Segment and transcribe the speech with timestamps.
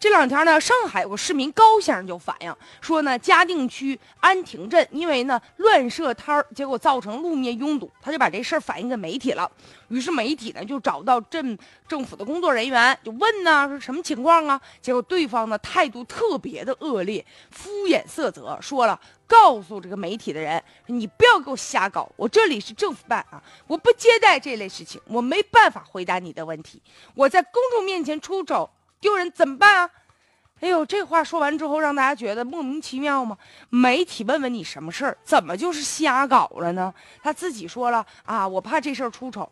[0.00, 9.48] 这两天呢，上海有个市民高先生就反映说呢，嘉定区安亭镇因为呢乱设摊儿，结果造成路面拥堵，他就把这事儿反映给媒体了。
[9.88, 14.58] 于是媒体呢就找到镇政府的工作人员，就问呢说什么情况啊？
[14.80, 26.80] 结果对方呢态度特别的恶劣，敷衍塞责，说了告诉这个媒体的人，你不要给我瞎搞，我这里是政府办啊，我不接待这类事情，我没办法回答你的问题，
[27.14, 28.70] 我在公众面前出丑
[29.00, 29.90] 丢人怎么办啊？
[30.60, 33.38] 哎呦，这话说完之后，让大家觉得莫名其妙吗？
[33.70, 36.92] 媒体问问你什么事儿，怎么就是瞎搞了呢？
[37.22, 39.50] 他自己说了啊，我怕这事儿出丑。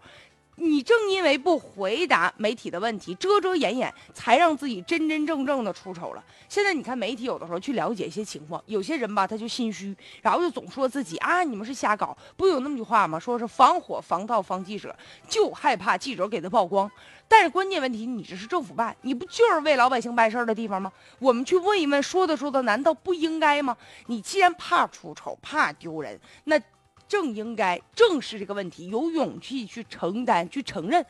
[0.61, 6.25] 你正因为不回答媒体的问题，遮遮掩掩，才让自己真真正正的出丑了。
[6.49, 13.19] 现在你看媒体有的时候去了解一些情况，有些人吧他就心虚，然后就总说自己啊你们是瞎搞，不有那么句话吗？
[13.19, 14.95] 说是防火防盗防记者，
[15.29, 16.91] 就害怕记者给他曝光。
[17.29, 20.93] 但是关键问题，你这是政府办，你不就是为老百姓办事的地方吗？
[21.19, 23.77] 我们去问一问，说的说的，难道不应该吗？
[24.07, 26.61] 你既然怕出丑，怕丢人，那。
[27.09, 31.05] 正应该正视这个问题，有勇气去承担、去承认。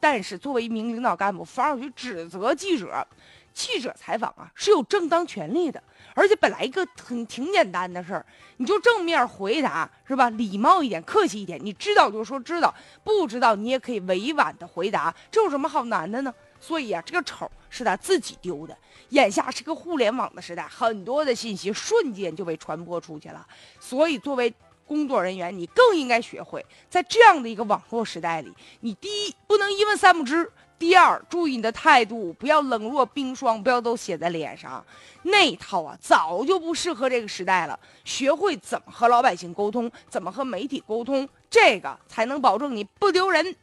[0.00, 3.06] 但是作为一名领导干部，反而去指责记者，
[3.54, 5.82] 记者采访啊是有正当权利的，
[6.14, 10.28] 而且本来一个很挺简单的事儿，你就正面回答是吧？
[10.30, 16.34] 礼貌一点，客气一点，你知道就说知道，不知道你也可以委婉的回答，这有什么好难的呢？
[16.60, 18.76] 所以啊，这个丑是他自己丢的。
[19.10, 23.46] 眼下是个互联网的时代，很多的信息瞬间就被传播出去了，
[23.80, 24.52] 所以作为。
[24.86, 34.84] 工作人员，你更应该学会在这样的一个网络时代里，你第一不能一问三不知，第二注意你的态度，不要冷若冰霜，不要都写在脸上，
[35.22, 37.78] 那一套啊早就不适合这个时代了。
[38.04, 43.56] 学会怎么和老百姓沟通，怎么和媒体沟通，这个才能保证你不丢人。